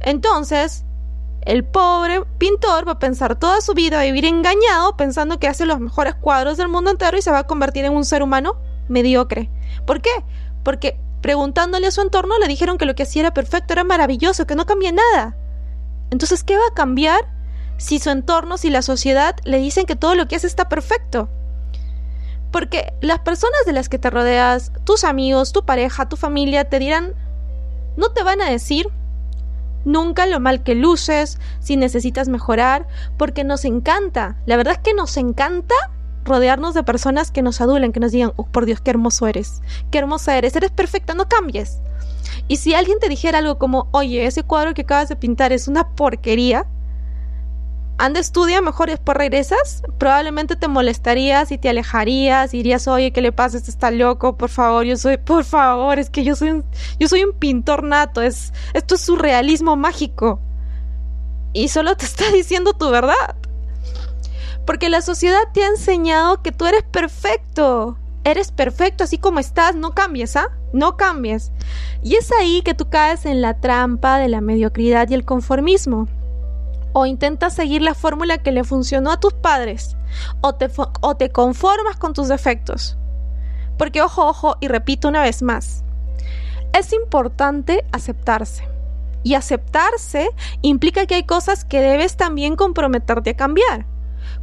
Entonces, 0.00 0.84
el 1.42 1.62
pobre 1.62 2.24
pintor 2.38 2.88
va 2.88 2.94
a 2.94 2.98
pensar 2.98 3.36
toda 3.36 3.60
su 3.60 3.74
vida, 3.74 4.00
a 4.00 4.02
vivir 4.02 4.24
engañado, 4.24 4.96
pensando 4.96 5.38
que 5.38 5.46
hace 5.46 5.66
los 5.66 5.78
mejores 5.78 6.16
cuadros 6.16 6.56
del 6.56 6.66
mundo 6.66 6.90
entero 6.90 7.16
y 7.16 7.22
se 7.22 7.30
va 7.30 7.38
a 7.38 7.46
convertir 7.46 7.84
en 7.84 7.92
un 7.92 8.04
ser 8.04 8.24
humano 8.24 8.56
mediocre. 8.88 9.50
¿Por 9.86 10.00
qué? 10.00 10.10
Porque 10.64 10.98
preguntándole 11.20 11.86
a 11.86 11.90
su 11.90 12.00
entorno 12.00 12.38
le 12.38 12.48
dijeron 12.48 12.78
que 12.78 12.86
lo 12.86 12.94
que 12.94 13.02
hacía 13.02 13.22
era 13.22 13.34
perfecto, 13.34 13.72
era 13.72 13.84
maravilloso, 13.84 14.46
que 14.46 14.54
no 14.54 14.66
cambia 14.66 14.92
nada. 14.92 15.36
Entonces, 16.10 16.44
¿qué 16.44 16.56
va 16.56 16.66
a 16.70 16.74
cambiar 16.74 17.20
si 17.78 17.98
su 17.98 18.10
entorno, 18.10 18.58
si 18.58 18.70
la 18.70 18.82
sociedad 18.82 19.36
le 19.44 19.58
dicen 19.58 19.86
que 19.86 19.96
todo 19.96 20.14
lo 20.14 20.28
que 20.28 20.36
hace 20.36 20.46
está 20.46 20.68
perfecto? 20.68 21.28
Porque 22.52 22.92
las 23.00 23.20
personas 23.20 23.60
de 23.66 23.72
las 23.72 23.88
que 23.88 23.98
te 23.98 24.10
rodeas, 24.10 24.72
tus 24.84 25.04
amigos, 25.04 25.52
tu 25.52 25.64
pareja, 25.64 26.08
tu 26.08 26.16
familia, 26.16 26.68
te 26.68 26.78
dirán, 26.78 27.14
no 27.96 28.10
te 28.12 28.22
van 28.22 28.40
a 28.40 28.50
decir 28.50 28.88
nunca 29.84 30.26
lo 30.26 30.40
mal 30.40 30.62
que 30.62 30.74
luces, 30.74 31.38
si 31.60 31.76
necesitas 31.76 32.28
mejorar, 32.28 32.86
porque 33.16 33.44
nos 33.44 33.64
encanta, 33.64 34.36
la 34.44 34.56
verdad 34.56 34.74
es 34.74 34.80
que 34.80 34.94
nos 34.94 35.16
encanta 35.16 35.74
rodearnos 36.26 36.74
de 36.74 36.82
personas 36.82 37.30
que 37.30 37.42
nos 37.42 37.60
adulen, 37.60 37.92
que 37.92 38.00
nos 38.00 38.12
digan, 38.12 38.32
oh, 38.36 38.46
por 38.46 38.66
Dios, 38.66 38.80
qué 38.80 38.90
hermoso 38.90 39.26
eres, 39.26 39.62
qué 39.90 39.98
hermosa 39.98 40.36
eres, 40.36 40.54
eres 40.56 40.70
perfecta, 40.70 41.14
no 41.14 41.28
cambies. 41.28 41.80
Y 42.48 42.56
si 42.56 42.74
alguien 42.74 42.98
te 42.98 43.08
dijera 43.08 43.38
algo 43.38 43.58
como, 43.58 43.88
oye, 43.92 44.26
ese 44.26 44.42
cuadro 44.42 44.74
que 44.74 44.82
acabas 44.82 45.08
de 45.08 45.16
pintar 45.16 45.52
es 45.52 45.68
una 45.68 45.88
porquería, 45.94 46.66
anda 47.98 48.20
estudia 48.20 48.60
mejor 48.60 48.90
después 48.90 49.16
regresas, 49.16 49.82
probablemente 49.98 50.56
te 50.56 50.68
molestarías 50.68 51.50
y 51.50 51.58
te 51.58 51.68
alejarías 51.68 52.52
y 52.52 52.58
dirías, 52.58 52.86
oye, 52.88 53.10
¿qué 53.12 53.22
le 53.22 53.32
pasa? 53.32 53.56
Este 53.56 53.70
está 53.70 53.90
loco, 53.90 54.36
por 54.36 54.50
favor, 54.50 54.84
yo 54.84 54.96
soy, 54.96 55.16
por 55.16 55.44
favor, 55.44 55.98
es 55.98 56.10
que 56.10 56.22
yo 56.22 56.36
soy 56.36 56.50
un, 56.50 56.64
yo 56.98 57.08
soy 57.08 57.24
un 57.24 57.32
pintor 57.32 57.82
nato, 57.82 58.20
es, 58.20 58.52
esto 58.74 58.96
es 58.96 59.00
surrealismo 59.00 59.76
mágico. 59.76 60.40
Y 61.52 61.68
solo 61.68 61.96
te 61.96 62.04
está 62.04 62.30
diciendo 62.32 62.74
tu 62.74 62.90
verdad. 62.90 63.34
Porque 64.66 64.88
la 64.88 65.00
sociedad 65.00 65.40
te 65.54 65.64
ha 65.64 65.68
enseñado 65.68 66.42
que 66.42 66.52
tú 66.52 66.66
eres 66.66 66.82
perfecto. 66.82 67.96
Eres 68.24 68.50
perfecto 68.50 69.04
así 69.04 69.18
como 69.18 69.38
estás, 69.38 69.76
no 69.76 69.92
cambies, 69.92 70.34
¿ah? 70.36 70.48
No 70.72 70.96
cambies. 70.96 71.52
Y 72.02 72.16
es 72.16 72.32
ahí 72.32 72.62
que 72.62 72.74
tú 72.74 72.90
caes 72.90 73.24
en 73.24 73.40
la 73.40 73.60
trampa 73.60 74.18
de 74.18 74.28
la 74.28 74.40
mediocridad 74.40 75.08
y 75.08 75.14
el 75.14 75.24
conformismo 75.24 76.08
o 76.98 77.04
intentas 77.04 77.52
seguir 77.54 77.82
la 77.82 77.92
fórmula 77.92 78.38
que 78.38 78.52
le 78.52 78.64
funcionó 78.64 79.10
a 79.10 79.20
tus 79.20 79.34
padres 79.34 79.96
o 80.40 80.54
te, 80.54 80.70
o 81.02 81.14
te 81.14 81.30
conformas 81.30 81.96
con 81.98 82.14
tus 82.14 82.28
defectos. 82.28 82.96
Porque 83.76 84.00
ojo, 84.00 84.26
ojo, 84.26 84.56
y 84.60 84.68
repito 84.68 85.06
una 85.06 85.22
vez 85.22 85.42
más, 85.42 85.84
es 86.72 86.94
importante 86.94 87.84
aceptarse. 87.92 88.66
Y 89.22 89.34
aceptarse 89.34 90.30
implica 90.62 91.04
que 91.04 91.16
hay 91.16 91.24
cosas 91.24 91.66
que 91.66 91.82
debes 91.82 92.16
también 92.16 92.56
comprometerte 92.56 93.30
a 93.30 93.36
cambiar, 93.36 93.84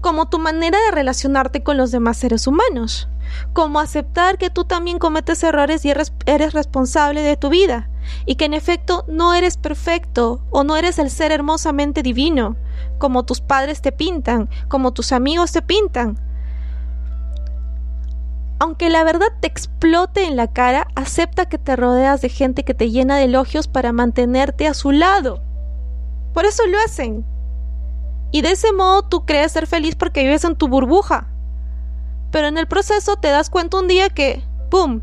como 0.02 0.30
tu 0.30 0.40
manera 0.40 0.78
de 0.86 0.92
relacionarte 0.92 1.64
con 1.64 1.78
los 1.78 1.92
demás 1.92 2.18
seres 2.18 2.48
humanos, 2.48 3.08
como 3.54 3.80
aceptar 3.80 4.38
que 4.38 4.50
tú 4.50 4.66
también 4.66 5.00
cometes 5.00 5.44
errores 5.44 5.86
y 5.86 5.90
eres, 5.90 6.54
responsable 6.54 7.22
de 7.22 7.38
tu 7.38 7.50
vida, 7.50 7.90
y 8.26 8.36
que 8.36 8.46
en 8.46 8.54
efecto 8.54 9.06
no 9.08 9.34
eres 9.34 9.58
perfecto 9.58 10.42
o 10.52 10.64
no 10.64 10.76
eres 10.78 11.00
el 11.00 11.10
ser 11.10 11.32
hermosamente 11.32 12.04
divino, 12.04 12.56
como 12.98 13.24
tus 13.24 13.42
padres 13.42 13.82
te 13.82 13.92
pintan, 13.92 14.50
como 14.68 14.94
tus 14.94 15.12
amigos 15.12 15.52
te 15.52 15.62
pintan. 15.62 16.20
Aunque 18.60 18.90
la 18.90 19.04
verdad 19.04 19.28
te 19.42 19.48
explote 19.48 20.26
en 20.26 20.38
la 20.38 20.48
cara, 20.48 20.88
acepta 20.96 21.48
que 21.48 21.58
te 21.58 21.76
rodeas 21.76 22.22
de 22.22 22.30
gente 22.30 22.64
que 22.64 22.74
te 22.74 22.92
llena 22.92 23.18
de 23.18 23.26
elogios 23.26 23.68
para 23.68 23.92
mantenerte 23.92 24.68
a 24.68 24.74
su 24.74 24.92
lado. 24.92 25.42
Por 26.34 26.46
eso 26.46 26.66
lo 26.68 26.78
hacen. 26.80 27.26
Y 28.34 28.42
de 28.42 28.52
ese 28.52 28.74
modo 28.74 29.04
tú 29.04 29.28
crees 29.28 29.52
ser 29.52 29.68
feliz 29.68 29.96
porque 29.96 30.24
vives 30.24 30.44
en 30.44 30.56
tu 30.56 30.68
burbuja. 30.68 31.28
Pero 32.32 32.48
en 32.48 32.58
el 32.58 32.68
proceso 32.68 33.16
te 33.16 33.30
das 33.30 33.52
cuenta 33.52 33.78
un 33.78 33.88
día 33.88 34.10
que, 34.10 34.42
¡pum! 34.72 35.02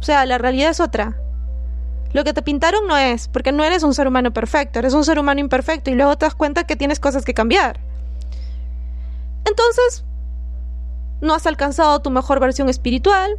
O 0.00 0.02
sea, 0.02 0.26
la 0.26 0.38
realidad 0.38 0.70
es 0.70 0.80
otra. 0.80 1.16
Lo 2.12 2.24
que 2.24 2.32
te 2.32 2.42
pintaron 2.42 2.88
no 2.88 2.96
es, 2.96 3.28
porque 3.28 3.52
no 3.52 3.62
eres 3.62 3.84
un 3.84 3.94
ser 3.94 4.08
humano 4.08 4.32
perfecto, 4.32 4.80
eres 4.80 4.92
un 4.92 5.04
ser 5.04 5.20
humano 5.20 5.38
imperfecto 5.38 5.90
y 5.90 5.94
luego 5.94 6.18
te 6.18 6.26
das 6.26 6.34
cuenta 6.34 6.64
que 6.64 6.74
tienes 6.74 6.98
cosas 6.98 7.24
que 7.24 7.32
cambiar. 7.32 7.78
Entonces, 9.44 10.04
no 11.20 11.34
has 11.34 11.46
alcanzado 11.46 12.02
tu 12.02 12.10
mejor 12.10 12.40
versión 12.40 12.68
espiritual, 12.68 13.38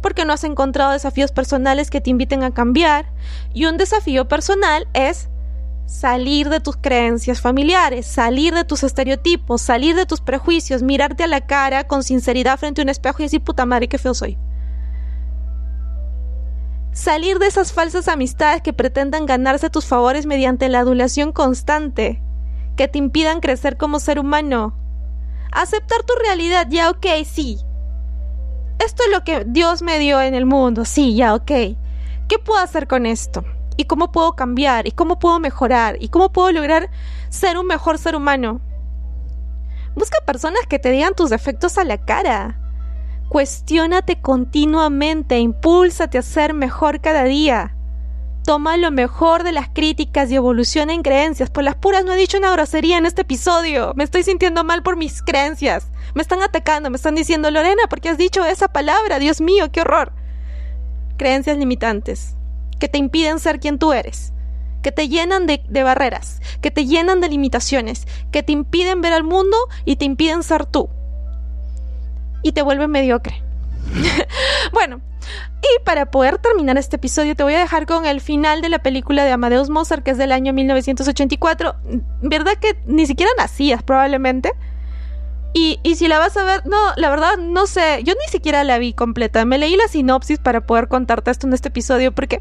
porque 0.00 0.24
no 0.24 0.32
has 0.32 0.44
encontrado 0.44 0.92
desafíos 0.92 1.32
personales 1.32 1.90
que 1.90 2.00
te 2.00 2.10
inviten 2.10 2.44
a 2.44 2.54
cambiar. 2.54 3.06
Y 3.52 3.64
un 3.64 3.78
desafío 3.78 4.28
personal 4.28 4.86
es 4.92 5.28
salir 5.90 6.50
de 6.50 6.60
tus 6.60 6.76
creencias 6.76 7.40
familiares, 7.40 8.06
salir 8.06 8.54
de 8.54 8.64
tus 8.64 8.84
estereotipos, 8.84 9.60
salir 9.60 9.96
de 9.96 10.06
tus 10.06 10.20
prejuicios, 10.20 10.84
mirarte 10.84 11.24
a 11.24 11.26
la 11.26 11.40
cara 11.40 11.88
con 11.88 12.04
sinceridad 12.04 12.60
frente 12.60 12.80
a 12.80 12.84
un 12.84 12.90
espejo 12.90 13.16
y 13.18 13.24
decir, 13.24 13.42
puta 13.42 13.66
madre, 13.66 13.88
qué 13.88 13.98
feo 13.98 14.14
soy. 14.14 14.38
Salir 16.92 17.40
de 17.40 17.48
esas 17.48 17.72
falsas 17.72 18.06
amistades 18.06 18.62
que 18.62 18.72
pretendan 18.72 19.26
ganarse 19.26 19.68
tus 19.68 19.84
favores 19.84 20.26
mediante 20.26 20.68
la 20.68 20.78
adulación 20.78 21.32
constante, 21.32 22.22
que 22.76 22.86
te 22.86 22.98
impidan 22.98 23.40
crecer 23.40 23.76
como 23.76 23.98
ser 23.98 24.20
humano. 24.20 24.76
Aceptar 25.50 26.04
tu 26.04 26.14
realidad, 26.22 26.68
ya 26.70 26.90
ok, 26.90 27.06
sí, 27.26 27.58
esto 28.78 29.02
es 29.02 29.10
lo 29.10 29.24
que 29.24 29.44
Dios 29.44 29.82
me 29.82 29.98
dio 29.98 30.22
en 30.22 30.34
el 30.34 30.46
mundo, 30.46 30.84
sí, 30.84 31.16
ya, 31.16 31.34
ok. 31.34 31.50
¿Qué 32.28 32.38
puedo 32.44 32.62
hacer 32.62 32.86
con 32.86 33.06
esto? 33.06 33.44
¿Y 33.80 33.84
cómo 33.84 34.12
puedo 34.12 34.32
cambiar? 34.34 34.86
¿Y 34.86 34.90
cómo 34.90 35.18
puedo 35.18 35.40
mejorar? 35.40 35.96
¿Y 36.00 36.10
cómo 36.10 36.30
puedo 36.30 36.52
lograr 36.52 36.90
ser 37.30 37.56
un 37.56 37.66
mejor 37.66 37.96
ser 37.96 38.14
humano? 38.14 38.60
Busca 39.94 40.18
personas 40.26 40.66
que 40.68 40.78
te 40.78 40.90
digan 40.90 41.14
tus 41.14 41.30
defectos 41.30 41.78
a 41.78 41.84
la 41.84 41.96
cara. 41.96 42.58
Cuestiónate 43.30 44.20
continuamente, 44.20 45.38
impúlsate 45.38 46.18
a 46.18 46.22
ser 46.22 46.52
mejor 46.52 47.00
cada 47.00 47.24
día. 47.24 47.74
Toma 48.44 48.76
lo 48.76 48.90
mejor 48.90 49.44
de 49.44 49.52
las 49.52 49.70
críticas 49.70 50.30
y 50.30 50.34
evoluciona 50.34 50.92
en 50.92 51.00
creencias. 51.00 51.48
Por 51.48 51.64
las 51.64 51.76
puras 51.76 52.04
no 52.04 52.12
he 52.12 52.18
dicho 52.18 52.36
una 52.36 52.52
grosería 52.52 52.98
en 52.98 53.06
este 53.06 53.22
episodio. 53.22 53.94
Me 53.96 54.04
estoy 54.04 54.24
sintiendo 54.24 54.62
mal 54.62 54.82
por 54.82 54.96
mis 54.96 55.22
creencias. 55.22 55.88
Me 56.14 56.20
están 56.20 56.42
atacando, 56.42 56.90
me 56.90 56.96
están 56.96 57.14
diciendo, 57.14 57.50
Lorena, 57.50 57.84
¿por 57.88 58.02
qué 58.02 58.10
has 58.10 58.18
dicho 58.18 58.44
esa 58.44 58.68
palabra? 58.68 59.18
Dios 59.18 59.40
mío, 59.40 59.72
qué 59.72 59.80
horror. 59.80 60.12
Creencias 61.16 61.56
limitantes 61.56 62.36
que 62.80 62.88
te 62.88 62.98
impiden 62.98 63.38
ser 63.38 63.60
quien 63.60 63.78
tú 63.78 63.92
eres, 63.92 64.32
que 64.82 64.90
te 64.90 65.08
llenan 65.08 65.46
de, 65.46 65.60
barreras, 65.84 66.40
que 66.60 66.72
te 66.72 66.86
llenan 66.86 67.20
de 67.20 67.28
limitaciones, 67.28 68.08
que 68.32 68.42
te 68.42 68.52
impiden 68.52 69.00
ver 69.00 69.12
al 69.12 69.22
mundo 69.22 69.56
y 69.84 69.96
te 69.96 70.04
impiden 70.04 70.42
ser 70.42 70.66
tú. 70.66 70.88
Y 72.42 72.52
te 72.52 72.62
vuelven 72.62 72.90
mediocre. 72.90 73.42
bueno, 74.72 75.00
y 75.62 75.84
para 75.84 76.10
poder 76.10 76.38
terminar 76.38 76.78
este 76.78 76.96
episodio 76.96 77.36
te 77.36 77.42
voy 77.42 77.54
a 77.54 77.60
dejar 77.60 77.86
con 77.86 78.06
el 78.06 78.20
final 78.20 78.62
de 78.62 78.70
la 78.70 78.78
película 78.78 79.24
de 79.24 79.32
Amadeus 79.32 79.68
Mozart, 79.68 80.02
que 80.02 80.12
es 80.12 80.18
del 80.18 80.32
año 80.32 80.52
1984. 80.54 81.76
¿Verdad 82.22 82.54
que 82.54 82.78
ni 82.86 83.06
siquiera 83.06 83.30
nacías 83.36 83.82
probablemente? 83.82 84.52
Y, 85.52 85.80
y, 85.82 85.96
si 85.96 86.06
la 86.06 86.20
vas 86.20 86.36
a 86.36 86.44
ver, 86.44 86.64
no, 86.64 86.76
la 86.96 87.10
verdad 87.10 87.36
no 87.36 87.66
sé, 87.66 88.02
yo 88.04 88.14
ni 88.14 88.30
siquiera 88.30 88.62
la 88.62 88.78
vi 88.78 88.92
completa. 88.92 89.44
Me 89.44 89.58
leí 89.58 89.76
la 89.76 89.88
sinopsis 89.88 90.38
para 90.38 90.60
poder 90.60 90.86
contarte 90.86 91.32
esto 91.32 91.48
en 91.48 91.52
este 91.52 91.68
episodio 91.68 92.12
porque 92.12 92.40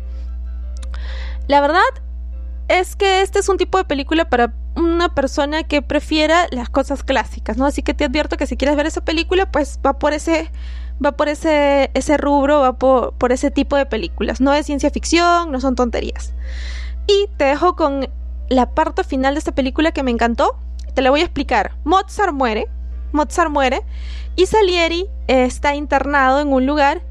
la 1.50 1.62
verdad 1.62 1.82
es 2.68 2.96
que 2.96 3.22
este 3.22 3.40
es 3.40 3.50
un 3.50 3.58
tipo 3.58 3.80
de 3.80 3.84
película 3.84 4.30
para 4.30 4.54
una 4.76 5.16
persona 5.16 5.64
que 5.64 5.82
prefiera 5.82 6.46
las 6.52 6.70
cosas 6.70 7.04
clásicas, 7.04 7.58
¿no? 7.58 7.66
Así 7.66 7.82
que 7.82 7.96
te 7.96 8.06
advierto 8.06 8.38
que 8.38 8.46
si 8.46 8.56
quieres 8.56 8.78
ver 8.78 8.86
esa 8.86 9.02
película, 9.02 9.52
pues 9.52 9.80
va 9.84 9.98
por 9.98 10.14
ese 10.14 10.52
va 11.04 11.14
por 11.14 11.28
ese, 11.28 11.90
ese 11.96 12.18
rubro, 12.18 12.60
va 12.60 12.74
por, 12.74 13.14
por 13.14 13.32
ese 13.32 13.50
tipo 13.50 13.76
de 13.76 13.88
películas. 13.88 14.42
No 14.42 14.54
es 14.54 14.68
ciencia 14.68 14.92
ficción, 14.92 15.52
no 15.52 15.60
son 15.60 15.74
tonterías. 15.74 16.34
Y 17.08 17.28
te 17.38 17.46
dejo 17.46 17.76
con 17.76 18.08
la 18.48 18.70
parte 18.76 19.04
final 19.04 19.34
de 19.34 19.40
esta 19.40 19.54
película 19.54 19.92
que 19.92 20.04
me 20.04 20.12
encantó. 20.12 20.56
Te 20.94 21.02
la 21.02 21.10
voy 21.10 21.22
a 21.22 21.24
explicar. 21.24 21.72
Mozart 21.84 22.34
muere, 22.34 22.68
Mozart 23.12 23.50
muere 23.50 23.82
y 24.36 24.46
Salieri 24.46 25.08
está 25.26 25.74
internado 25.74 26.42
en 26.42 26.54
un 26.54 26.68
lugar 26.68 27.02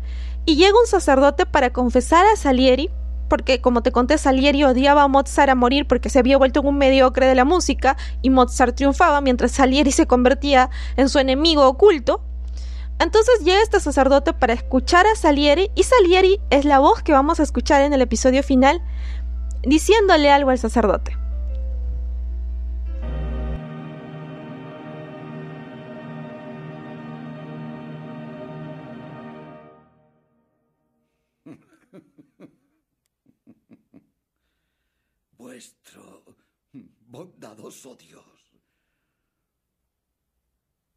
y 0.44 0.54
llega 0.54 0.78
un 0.78 0.86
sacerdote 0.86 1.44
para 1.44 1.70
confesar 1.70 2.24
a 2.26 2.36
Salieri 2.36 2.88
porque 3.28 3.60
como 3.60 3.82
te 3.82 3.92
conté, 3.92 4.18
Salieri 4.18 4.64
odiaba 4.64 5.02
a 5.02 5.08
Mozart 5.08 5.50
a 5.50 5.54
morir 5.54 5.86
porque 5.86 6.10
se 6.10 6.18
había 6.18 6.38
vuelto 6.38 6.62
un 6.62 6.78
mediocre 6.78 7.26
de 7.26 7.34
la 7.34 7.44
música 7.44 7.96
y 8.22 8.30
Mozart 8.30 8.76
triunfaba 8.76 9.20
mientras 9.20 9.52
Salieri 9.52 9.92
se 9.92 10.06
convertía 10.06 10.70
en 10.96 11.08
su 11.08 11.18
enemigo 11.18 11.66
oculto. 11.66 12.22
Entonces 12.98 13.40
llega 13.44 13.62
este 13.62 13.78
sacerdote 13.80 14.32
para 14.32 14.54
escuchar 14.54 15.06
a 15.06 15.14
Salieri 15.14 15.70
y 15.76 15.84
Salieri 15.84 16.40
es 16.50 16.64
la 16.64 16.80
voz 16.80 17.02
que 17.02 17.12
vamos 17.12 17.38
a 17.38 17.44
escuchar 17.44 17.82
en 17.82 17.92
el 17.92 18.02
episodio 18.02 18.42
final 18.42 18.82
diciéndole 19.62 20.30
algo 20.30 20.50
al 20.50 20.58
sacerdote. 20.58 21.16
Vuestro 35.58 36.24
bondadoso 36.72 37.96
Dios 37.96 38.62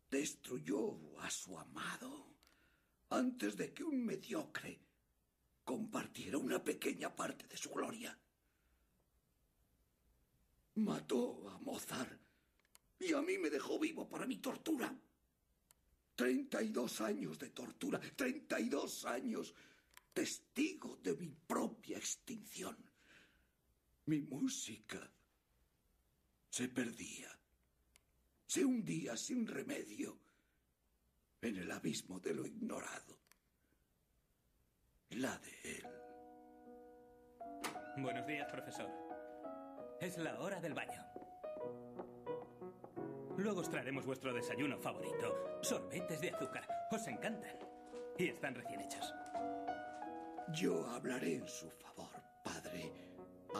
destruyó 0.08 1.20
a 1.20 1.32
su 1.32 1.58
amado 1.58 2.28
antes 3.10 3.58
de 3.58 3.74
que 3.74 3.84
un 3.84 4.06
mediocre 4.06 4.80
compartiera 5.64 6.38
una 6.38 6.64
pequeña 6.64 7.10
parte 7.16 7.48
de 7.48 7.58
su 7.58 7.72
gloria. 7.72 8.16
Mató 10.76 11.50
a 11.50 11.58
Mozart 11.58 12.22
y 13.00 13.14
a 13.14 13.22
mí 13.24 13.40
me 13.40 13.50
dejó 13.50 13.80
vivo 13.80 14.08
para 14.08 14.28
mi 14.28 14.38
tortura. 14.38 14.96
Treinta 16.16 16.62
y 16.62 16.70
dos 16.70 17.02
años 17.02 17.40
de 17.40 17.50
tortura, 17.50 18.00
treinta 18.16 18.60
y 18.60 18.70
dos 18.70 19.06
años 19.06 19.56
testigo 20.14 20.98
de 20.98 21.16
mi 21.16 21.30
propia 21.32 21.98
extinción. 21.98 22.91
Mi 24.12 24.20
música 24.20 25.00
se 26.50 26.68
perdía 26.68 27.30
se 28.46 28.66
hundía 28.66 29.16
sin 29.16 29.48
remedio 29.48 30.20
en 31.42 31.56
el 31.56 31.72
abismo 31.72 32.20
de 32.20 32.34
lo 32.34 32.46
ignorado. 32.46 33.18
La 35.12 35.38
de 35.38 35.62
él. 35.64 35.88
Buenos 38.00 38.28
días, 38.28 38.52
profesor. 38.52 38.92
Es 40.02 40.18
la 40.18 40.38
hora 40.42 40.60
del 40.60 40.74
baño. 40.74 41.02
Luego 43.38 43.62
os 43.62 43.70
traeremos 43.70 44.06
vuestro 44.06 44.34
desayuno 44.34 44.78
favorito. 44.78 45.62
Sorbetes 45.64 46.20
de 46.20 46.32
azúcar. 46.32 46.68
Os 46.92 47.08
encantan. 47.08 47.58
Y 48.18 48.28
están 48.28 48.56
recién 48.56 48.82
hechos. 48.82 49.14
Yo 50.50 50.86
hablaré 50.88 51.36
en 51.36 51.48
su 51.48 51.72
favor. 51.72 52.11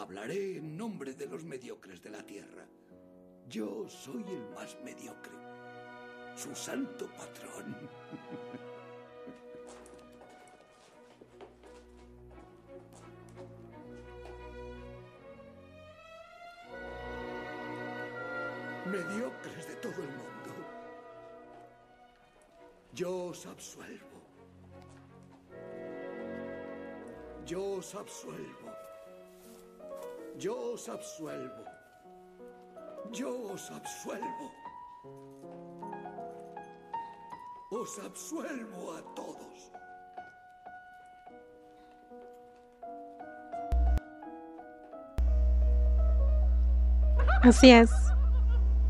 Hablaré 0.02 0.58
en 0.58 0.76
nombre 0.76 1.14
de 1.14 1.28
los 1.28 1.44
mediocres 1.44 2.02
de 2.02 2.10
la 2.10 2.24
tierra. 2.24 2.66
Yo 3.48 3.88
soy 3.88 4.26
el 4.28 4.50
más 4.56 4.76
mediocre, 4.84 5.32
su 6.36 6.56
santo 6.56 7.06
patrón. 7.16 7.78
Mediocres 18.88 19.68
de 19.68 19.76
todo 19.76 20.02
el 20.02 20.10
mundo. 20.10 20.56
Yo 22.92 23.26
os 23.26 23.46
absuelvo. 23.46 24.20
Yo 27.46 27.74
os 27.74 27.94
absuelvo. 27.94 28.91
Yo 30.42 30.74
os 30.74 30.90
absuelvo. 30.90 31.66
Yo 33.12 33.54
os 33.54 33.70
absuelvo. 33.70 34.52
Os 37.70 38.00
absuelvo 38.00 38.92
a 38.92 39.02
todos. 39.14 39.72
Así 47.44 47.70
es. 47.70 47.92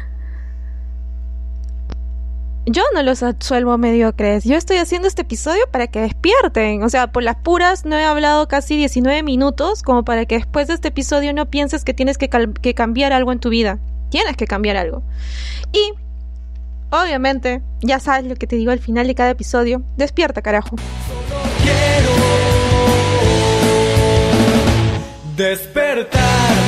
Yo 2.68 2.82
no 2.94 3.02
los 3.04 3.22
absuelvo 3.22 3.78
mediocres. 3.78 4.42
Yo 4.42 4.56
estoy 4.56 4.78
haciendo 4.78 5.06
este 5.06 5.22
episodio 5.22 5.62
para 5.70 5.86
que 5.86 6.00
despierten. 6.00 6.82
O 6.82 6.88
sea, 6.88 7.12
por 7.12 7.22
las 7.22 7.36
puras 7.36 7.84
no 7.84 7.96
he 7.96 8.04
hablado 8.04 8.48
casi 8.48 8.76
19 8.76 9.22
minutos 9.22 9.84
como 9.84 10.04
para 10.04 10.26
que 10.26 10.34
después 10.34 10.66
de 10.66 10.74
este 10.74 10.88
episodio 10.88 11.32
no 11.32 11.48
pienses 11.48 11.84
que 11.84 11.94
tienes 11.94 12.18
que, 12.18 12.28
que 12.28 12.74
cambiar 12.74 13.12
algo 13.12 13.30
en 13.30 13.38
tu 13.38 13.50
vida. 13.50 13.78
Tienes 14.10 14.36
que 14.36 14.48
cambiar 14.48 14.76
algo. 14.76 15.04
Y, 15.72 15.92
obviamente, 16.90 17.62
ya 17.82 18.00
sabes 18.00 18.26
lo 18.26 18.34
que 18.34 18.48
te 18.48 18.56
digo 18.56 18.72
al 18.72 18.80
final 18.80 19.06
de 19.06 19.14
cada 19.14 19.30
episodio. 19.30 19.82
Despierta, 19.96 20.42
carajo. 20.42 20.76
Solo 20.76 21.42
quiero 21.62 22.10
despertar. 25.36 26.65